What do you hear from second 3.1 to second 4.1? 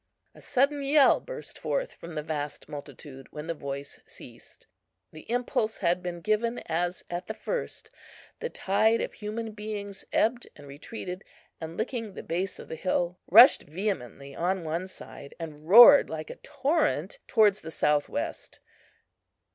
when the voice